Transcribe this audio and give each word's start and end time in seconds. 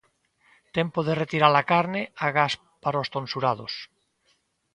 Tempo 0.77 0.99
de 1.07 1.13
retirar 1.21 1.53
a 1.57 1.67
carne 1.71 2.01
agás 2.27 2.53
para 2.83 3.01
os 3.03 3.11
tonsurados. 3.15 3.73